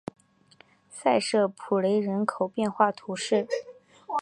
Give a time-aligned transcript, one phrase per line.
[0.89, 3.47] 塞舍普雷人口变化图示